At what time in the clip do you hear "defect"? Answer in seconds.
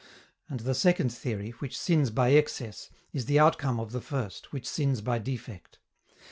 5.19-5.77